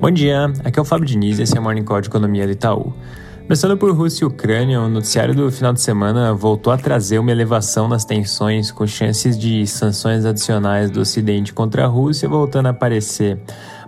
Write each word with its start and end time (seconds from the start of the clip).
Bom 0.00 0.10
dia, 0.10 0.50
aqui 0.64 0.78
é 0.78 0.82
o 0.82 0.84
Fábio 0.84 1.04
Diniz 1.04 1.38
e 1.38 1.42
esse 1.42 1.54
é 1.54 1.60
o 1.60 1.62
Morning 1.62 1.84
Call 1.84 2.00
de 2.00 2.08
Economia 2.08 2.46
do 2.46 2.52
Itaú. 2.52 2.94
Começando 3.42 3.76
por 3.76 3.94
Rússia 3.94 4.24
e 4.24 4.26
Ucrânia, 4.26 4.80
o 4.80 4.88
noticiário 4.88 5.34
do 5.34 5.52
final 5.52 5.74
de 5.74 5.82
semana 5.82 6.32
voltou 6.32 6.72
a 6.72 6.78
trazer 6.78 7.18
uma 7.18 7.30
elevação 7.30 7.86
nas 7.86 8.02
tensões, 8.02 8.72
com 8.72 8.86
chances 8.86 9.38
de 9.38 9.66
sanções 9.66 10.24
adicionais 10.24 10.90
do 10.90 11.00
Ocidente 11.00 11.52
contra 11.52 11.84
a 11.84 11.86
Rússia 11.86 12.26
voltando 12.26 12.68
a 12.68 12.70
aparecer. 12.70 13.38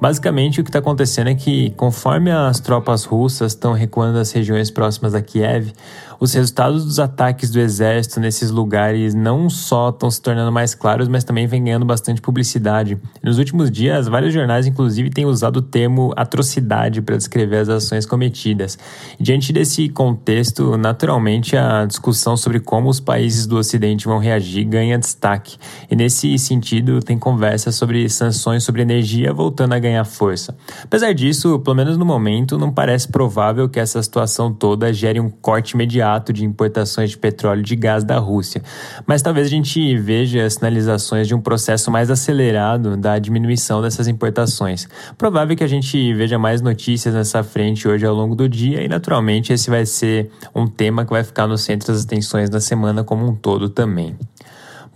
Basicamente, 0.00 0.60
o 0.60 0.64
que 0.64 0.70
está 0.70 0.78
acontecendo 0.78 1.28
é 1.28 1.34
que, 1.34 1.70
conforme 1.70 2.30
as 2.30 2.60
tropas 2.60 3.04
russas 3.04 3.52
estão 3.52 3.72
recuando 3.72 4.14
das 4.14 4.30
regiões 4.30 4.70
próximas 4.70 5.12
a 5.12 5.20
Kiev, 5.20 5.72
os 6.20 6.34
resultados 6.34 6.84
dos 6.84 6.98
ataques 6.98 7.50
do 7.50 7.60
exército 7.60 8.18
nesses 8.18 8.50
lugares 8.50 9.14
não 9.14 9.48
só 9.48 9.90
estão 9.90 10.10
se 10.10 10.20
tornando 10.20 10.50
mais 10.50 10.74
claros, 10.74 11.06
mas 11.06 11.22
também 11.22 11.46
vem 11.46 11.62
ganhando 11.62 11.86
bastante 11.86 12.20
publicidade. 12.20 12.98
Nos 13.22 13.38
últimos 13.38 13.70
dias, 13.70 14.08
vários 14.08 14.34
jornais, 14.34 14.66
inclusive, 14.66 15.10
têm 15.10 15.26
usado 15.26 15.58
o 15.58 15.62
termo 15.62 16.12
atrocidade 16.16 17.00
para 17.02 17.16
descrever 17.16 17.58
as 17.58 17.68
ações 17.68 18.04
cometidas. 18.04 18.76
Diante 19.20 19.52
desse 19.52 19.88
contexto, 19.88 20.76
naturalmente, 20.76 21.56
a 21.56 21.86
discussão 21.86 22.36
sobre 22.36 22.58
como 22.58 22.88
os 22.88 22.98
países 22.98 23.46
do 23.46 23.56
Ocidente 23.56 24.06
vão 24.06 24.18
reagir 24.18 24.64
ganha 24.64 24.98
destaque. 24.98 25.56
E, 25.88 25.94
nesse 25.94 26.36
sentido, 26.36 27.00
tem 27.00 27.16
conversa 27.16 27.70
sobre 27.70 28.08
sanções 28.08 28.64
sobre 28.64 28.82
energia 28.82 29.32
voltando 29.32 29.72
a 29.72 29.78
ganhar 29.78 29.87
força. 30.04 30.56
Apesar 30.84 31.12
disso, 31.12 31.58
pelo 31.60 31.76
menos 31.76 31.96
no 31.96 32.04
momento, 32.04 32.58
não 32.58 32.72
parece 32.72 33.08
provável 33.08 33.68
que 33.68 33.80
essa 33.80 34.02
situação 34.02 34.52
toda 34.52 34.92
gere 34.92 35.20
um 35.20 35.28
corte 35.28 35.72
imediato 35.72 36.32
de 36.32 36.44
importações 36.44 37.10
de 37.10 37.18
petróleo 37.18 37.60
e 37.60 37.64
de 37.64 37.76
gás 37.76 38.04
da 38.04 38.18
Rússia. 38.18 38.62
Mas 39.06 39.22
talvez 39.22 39.46
a 39.46 39.50
gente 39.50 39.96
veja 39.96 40.48
sinalizações 40.48 41.26
de 41.26 41.34
um 41.34 41.40
processo 41.40 41.90
mais 41.90 42.10
acelerado 42.10 42.96
da 42.96 43.18
diminuição 43.18 43.80
dessas 43.80 44.08
importações. 44.08 44.88
Provável 45.16 45.56
que 45.56 45.64
a 45.64 45.68
gente 45.68 46.12
veja 46.14 46.38
mais 46.38 46.60
notícias 46.60 47.14
nessa 47.14 47.42
frente 47.42 47.86
hoje 47.86 48.06
ao 48.06 48.14
longo 48.14 48.34
do 48.34 48.48
dia 48.48 48.82
e, 48.82 48.88
naturalmente, 48.88 49.52
esse 49.52 49.70
vai 49.70 49.86
ser 49.86 50.30
um 50.54 50.66
tema 50.66 51.04
que 51.04 51.10
vai 51.10 51.24
ficar 51.24 51.46
no 51.46 51.56
centro 51.56 51.92
das 51.92 52.04
atenções 52.04 52.50
da 52.50 52.60
semana 52.60 53.04
como 53.04 53.26
um 53.26 53.34
todo 53.34 53.68
também. 53.68 54.16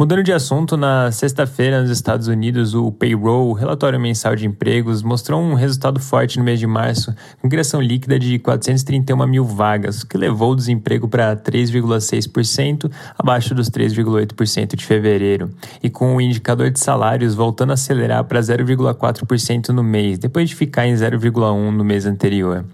Mudando 0.02 0.24
de 0.24 0.32
assunto, 0.32 0.76
na 0.76 1.12
sexta-feira, 1.12 1.80
nos 1.80 1.88
Estados 1.88 2.26
Unidos, 2.26 2.74
o 2.74 2.90
payroll, 2.90 3.50
o 3.50 3.52
relatório 3.52 4.00
mensal 4.00 4.34
de 4.34 4.44
empregos, 4.44 5.00
mostrou 5.00 5.40
um 5.40 5.54
resultado 5.54 6.00
forte 6.00 6.40
no 6.40 6.44
mês 6.44 6.58
de 6.58 6.66
março, 6.66 7.14
com 7.40 7.48
criação 7.48 7.80
líquida 7.80 8.18
de 8.18 8.36
431 8.40 9.24
mil 9.28 9.44
vagas, 9.44 10.02
que 10.02 10.18
levou 10.18 10.50
o 10.50 10.56
desemprego 10.56 11.06
para 11.06 11.36
3,6%, 11.36 12.90
abaixo 13.16 13.54
dos 13.54 13.70
3,8% 13.70 14.74
de 14.74 14.84
fevereiro, 14.84 15.50
e 15.80 15.88
com 15.88 16.16
o 16.16 16.20
indicador 16.20 16.68
de 16.68 16.80
salários 16.80 17.36
voltando 17.36 17.70
a 17.70 17.74
acelerar 17.74 18.24
para 18.24 18.40
0,4% 18.40 19.68
no 19.68 19.84
mês, 19.84 20.18
depois 20.18 20.48
de 20.48 20.56
ficar 20.56 20.84
em 20.84 20.94
0,1% 20.94 21.70
no 21.70 21.84
mês 21.84 22.06
anterior. 22.06 22.64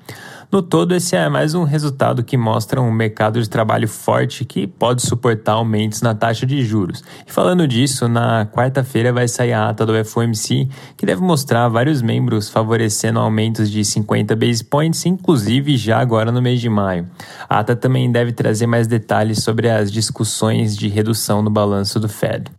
No 0.50 0.62
todo, 0.62 0.94
esse 0.94 1.14
é 1.14 1.28
mais 1.28 1.54
um 1.54 1.62
resultado 1.62 2.24
que 2.24 2.34
mostra 2.34 2.80
um 2.80 2.90
mercado 2.90 3.38
de 3.38 3.50
trabalho 3.50 3.86
forte 3.86 4.46
que 4.46 4.66
pode 4.66 5.02
suportar 5.02 5.52
aumentos 5.52 6.00
na 6.00 6.14
taxa 6.14 6.46
de 6.46 6.64
juros. 6.64 7.04
E 7.26 7.30
falando 7.30 7.68
disso, 7.68 8.08
na 8.08 8.46
quarta-feira 8.46 9.12
vai 9.12 9.28
sair 9.28 9.52
a 9.52 9.68
ata 9.68 9.84
do 9.84 9.92
FOMC, 10.02 10.66
que 10.96 11.04
deve 11.04 11.20
mostrar 11.20 11.68
vários 11.68 12.00
membros 12.00 12.48
favorecendo 12.48 13.18
aumentos 13.18 13.70
de 13.70 13.84
50 13.84 14.34
base 14.34 14.64
points, 14.64 15.04
inclusive 15.04 15.76
já 15.76 15.98
agora 15.98 16.32
no 16.32 16.40
mês 16.40 16.62
de 16.62 16.70
maio. 16.70 17.06
A 17.46 17.58
ata 17.58 17.76
também 17.76 18.10
deve 18.10 18.32
trazer 18.32 18.66
mais 18.66 18.86
detalhes 18.86 19.42
sobre 19.42 19.68
as 19.68 19.92
discussões 19.92 20.74
de 20.74 20.88
redução 20.88 21.42
no 21.42 21.50
balanço 21.50 22.00
do 22.00 22.08
Fed. 22.08 22.50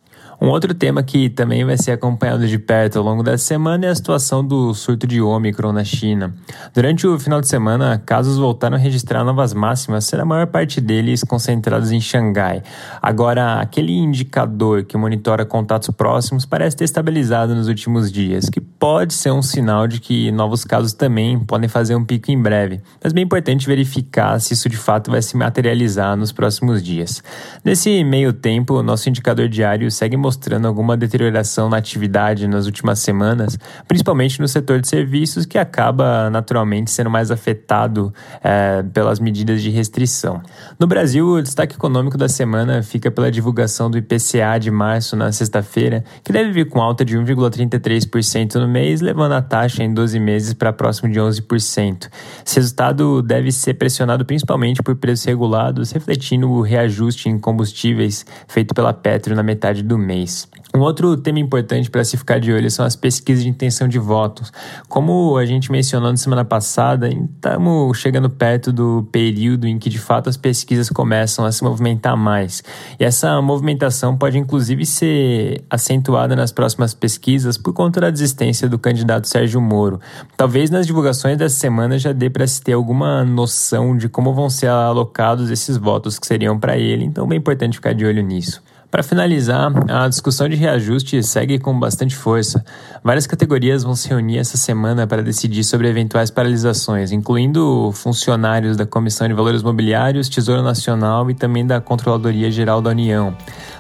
Um 0.41 0.47
outro 0.47 0.73
tema 0.73 1.03
que 1.03 1.29
também 1.29 1.65
vai 1.65 1.75
ser 1.77 1.91
acompanhado 1.91 2.47
de 2.47 2.57
perto 2.57 2.97
ao 2.97 3.03
longo 3.03 3.21
dessa 3.21 3.43
semana 3.43 3.87
é 3.87 3.89
a 3.89 3.95
situação 3.95 4.45
do 4.45 4.73
surto 4.73 5.05
de 5.05 5.21
Ômicron 5.21 5.73
na 5.73 5.83
China. 5.83 6.33
Durante 6.73 7.05
o 7.05 7.19
final 7.19 7.41
de 7.41 7.47
semana, 7.49 8.01
casos 8.05 8.37
voltaram 8.37 8.77
a 8.77 8.79
registrar 8.79 9.25
novas 9.25 9.53
máximas, 9.53 10.05
sendo 10.05 10.21
a 10.21 10.25
maior 10.25 10.47
parte 10.47 10.79
deles 10.79 11.25
concentrados 11.25 11.91
em 11.91 11.99
Xangai. 11.99 12.63
Agora, 13.01 13.59
aquele 13.59 13.91
indicador 13.91 14.85
que 14.85 14.95
monitora 14.95 15.45
contatos 15.45 15.89
próximos 15.89 16.45
parece 16.45 16.77
ter 16.77 16.85
estabilizado 16.85 17.53
nos 17.53 17.67
últimos 17.67 18.09
dias, 18.09 18.47
que 18.49 18.61
pode 18.61 19.13
ser 19.13 19.31
um 19.31 19.41
sinal 19.41 19.89
de 19.89 19.99
que 19.99 20.31
novos 20.31 20.63
casos 20.63 20.93
também 20.93 21.37
podem 21.37 21.67
fazer 21.67 21.95
um 21.95 22.05
pico 22.05 22.31
em 22.31 22.41
breve. 22.41 22.79
Mas 23.03 23.11
é 23.11 23.13
bem 23.13 23.25
importante 23.25 23.67
verificar 23.67 24.39
se 24.39 24.53
isso 24.53 24.69
de 24.69 24.77
fato 24.77 25.11
vai 25.11 25.21
se 25.21 25.35
materializar 25.35 26.15
nos 26.15 26.31
próximos 26.31 26.81
dias. 26.81 27.21
Nesse 27.61 28.05
meio 28.05 28.31
tempo, 28.31 28.81
nosso 28.81 29.09
indicador 29.09 29.49
diário 29.49 29.91
segue 29.91 30.15
mostrando 30.29 30.67
alguma 30.67 30.95
deterioração 30.95 31.69
na 31.69 31.77
atividade 31.77 32.47
nas 32.47 32.67
últimas 32.67 32.99
semanas, 32.99 33.57
principalmente 33.87 34.39
no 34.39 34.47
setor 34.47 34.79
de 34.79 34.87
serviços, 34.87 35.43
que 35.43 35.57
acaba 35.57 36.29
naturalmente 36.29 36.91
sendo 36.91 37.09
mais 37.09 37.31
afetado 37.31 38.13
é, 38.43 38.83
pelas 38.83 39.19
medidas 39.19 39.59
de 39.63 39.71
restrição. 39.71 40.39
No 40.77 40.85
Brasil, 40.85 41.27
o 41.27 41.41
destaque 41.41 41.75
econômico 41.75 42.15
da 42.15 42.29
semana 42.29 42.83
fica 42.83 43.09
pela 43.09 43.31
divulgação 43.31 43.89
do 43.89 43.97
IPCA 43.97 44.59
de 44.59 44.69
março 44.69 45.15
na 45.15 45.31
sexta-feira, 45.31 46.03
que 46.23 46.31
deve 46.31 46.51
vir 46.51 46.69
com 46.69 46.79
alta 46.79 47.03
de 47.03 47.17
1,33% 47.17 48.55
no 48.55 48.67
mês, 48.67 49.01
levando 49.01 49.31
a 49.31 49.41
taxa 49.41 49.83
em 49.83 49.91
12 49.91 50.19
meses 50.19 50.53
para 50.53 50.71
próximo 50.71 51.11
de 51.11 51.19
11%. 51.19 52.07
Esse 52.45 52.55
resultado 52.57 53.23
deve 53.23 53.51
ser 53.51 53.73
pressionado 53.73 54.23
principalmente 54.23 54.83
por 54.83 54.95
preços 54.95 55.25
regulados, 55.25 55.91
refletindo 55.91 56.47
o 56.51 56.61
reajuste 56.61 57.29
em 57.29 57.39
combustíveis 57.39 58.23
feito 58.47 58.75
pela 58.75 58.93
Petro 58.93 59.35
na 59.35 59.41
metade 59.41 59.81
do 59.81 59.97
mês 59.97 60.18
mês. 60.19 60.47
Um 60.75 60.81
outro 60.81 61.17
tema 61.17 61.39
importante 61.39 61.89
para 61.89 62.03
se 62.03 62.15
ficar 62.15 62.39
de 62.39 62.53
olho 62.53 62.69
são 62.69 62.85
as 62.85 62.95
pesquisas 62.95 63.43
de 63.43 63.49
intenção 63.49 63.87
de 63.87 63.97
votos. 63.97 64.51
Como 64.87 65.35
a 65.35 65.45
gente 65.45 65.71
mencionou 65.71 66.11
na 66.11 66.17
semana 66.17 66.45
passada, 66.45 67.09
estamos 67.09 67.97
chegando 67.97 68.29
perto 68.29 68.71
do 68.71 69.07
período 69.11 69.65
em 69.65 69.79
que 69.79 69.89
de 69.89 69.97
fato 69.97 70.29
as 70.29 70.37
pesquisas 70.37 70.89
começam 70.89 71.43
a 71.43 71.51
se 71.51 71.63
movimentar 71.63 72.15
mais. 72.15 72.63
E 72.99 73.03
essa 73.03 73.41
movimentação 73.41 74.15
pode 74.15 74.37
inclusive 74.37 74.85
ser 74.85 75.63
acentuada 75.69 76.35
nas 76.35 76.51
próximas 76.51 76.93
pesquisas 76.93 77.57
por 77.57 77.73
conta 77.73 77.99
da 77.99 78.11
desistência 78.11 78.69
do 78.69 78.77
candidato 78.77 79.27
Sérgio 79.27 79.59
Moro. 79.59 79.99
Talvez 80.37 80.69
nas 80.69 80.85
divulgações 80.85 81.37
dessa 81.37 81.55
semana 81.55 81.97
já 81.97 82.11
dê 82.11 82.29
para 82.29 82.45
se 82.45 82.61
ter 82.61 82.73
alguma 82.73 83.25
noção 83.25 83.97
de 83.97 84.07
como 84.07 84.33
vão 84.33 84.49
ser 84.49 84.67
alocados 84.67 85.49
esses 85.49 85.77
votos 85.77 86.19
que 86.19 86.27
seriam 86.27 86.59
para 86.59 86.77
ele, 86.77 87.05
então 87.05 87.25
é 87.25 87.29
bem 87.29 87.37
importante 87.39 87.73
ficar 87.77 87.93
de 87.93 88.05
olho 88.05 88.21
nisso. 88.21 88.61
Para 88.91 89.03
finalizar, 89.03 89.71
a 89.87 90.07
discussão 90.07 90.49
de 90.49 90.55
reajuste 90.55 91.21
segue 91.21 91.59
com 91.59 91.79
bastante 91.79 92.15
força. 92.15 92.65
Várias 93.03 93.27
categorias 93.27 93.83
vão 93.83 93.95
se 93.95 94.09
reunir 94.09 94.39
essa 94.39 94.57
semana 94.57 95.05
para 95.05 95.21
decidir 95.21 95.63
sobre 95.63 95.87
eventuais 95.87 96.31
paralisações, 96.31 97.11
incluindo 97.11 97.91
funcionários 97.93 98.75
da 98.75 98.87
Comissão 98.87 99.27
de 99.27 99.33
Valores 99.35 99.61
Mobiliários, 99.61 100.27
Tesouro 100.27 100.63
Nacional 100.63 101.29
e 101.29 101.35
também 101.35 101.67
da 101.67 101.79
Controladoria 101.79 102.49
Geral 102.49 102.81
da 102.81 102.89
União. 102.89 103.37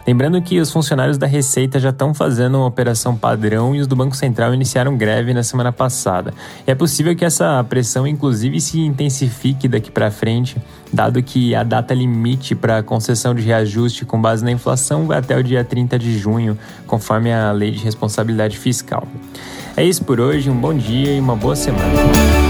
Lembrando 0.09 0.41
que 0.41 0.59
os 0.59 0.71
funcionários 0.71 1.19
da 1.19 1.27
Receita 1.27 1.79
já 1.79 1.91
estão 1.91 2.15
fazendo 2.15 2.57
uma 2.57 2.65
operação 2.65 3.15
padrão 3.15 3.75
e 3.75 3.79
os 3.79 3.85
do 3.85 3.95
Banco 3.95 4.17
Central 4.17 4.55
iniciaram 4.55 4.97
greve 4.97 5.35
na 5.35 5.43
semana 5.43 5.71
passada. 5.71 6.33
E 6.65 6.71
é 6.71 6.73
possível 6.73 7.15
que 7.15 7.23
essa 7.23 7.63
pressão, 7.63 8.07
inclusive, 8.07 8.59
se 8.59 8.79
intensifique 8.79 9.67
daqui 9.67 9.91
para 9.91 10.09
frente, 10.09 10.57
dado 10.91 11.21
que 11.21 11.53
a 11.53 11.61
data 11.61 11.93
limite 11.93 12.55
para 12.55 12.81
concessão 12.81 13.35
de 13.35 13.43
reajuste 13.43 14.03
com 14.03 14.19
base 14.19 14.43
na 14.43 14.51
inflação 14.51 15.05
vai 15.05 15.19
até 15.19 15.37
o 15.37 15.43
dia 15.43 15.63
30 15.63 15.99
de 15.99 16.17
junho, 16.17 16.57
conforme 16.87 17.31
a 17.31 17.51
Lei 17.51 17.69
de 17.69 17.83
Responsabilidade 17.83 18.57
Fiscal. 18.57 19.07
É 19.77 19.85
isso 19.85 20.03
por 20.03 20.19
hoje, 20.19 20.49
um 20.49 20.59
bom 20.59 20.73
dia 20.73 21.15
e 21.15 21.19
uma 21.19 21.35
boa 21.35 21.55
semana. 21.55 22.48